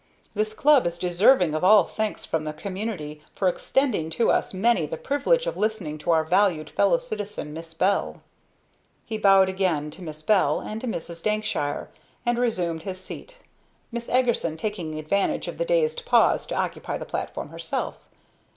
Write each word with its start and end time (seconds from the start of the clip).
This 0.33 0.55
club 0.55 0.87
is 0.87 0.97
deserving 0.97 1.53
of 1.53 1.63
all 1.63 1.83
thanks 1.83 2.25
from 2.25 2.43
the 2.43 2.53
community 2.53 3.21
for 3.35 3.47
extending 3.47 4.09
to 4.09 4.33
so 4.41 4.57
many 4.57 4.87
the 4.87 4.97
privilege 4.97 5.45
of 5.45 5.57
listening 5.57 5.99
to 5.99 6.09
our 6.09 6.23
valued 6.23 6.71
fellow 6.71 6.97
citizen 6.97 7.53
Miss 7.53 7.75
Bell." 7.75 8.23
He 9.05 9.19
bowed 9.19 9.47
again 9.47 9.91
to 9.91 10.01
Miss 10.01 10.23
Bell 10.23 10.59
and 10.59 10.81
to 10.81 10.87
Mrs. 10.87 11.21
Dankshire, 11.23 11.89
and 12.25 12.39
resumed 12.39 12.81
his 12.81 12.99
seat, 12.99 13.37
Miss 13.91 14.09
Eagerson 14.09 14.57
taking 14.57 14.97
advantage 14.97 15.47
of 15.47 15.59
the 15.59 15.65
dazed 15.65 16.03
pause 16.03 16.47
to 16.47 16.55
occupy 16.55 16.97
the 16.97 17.05
platform 17.05 17.49
herself. 17.49 17.99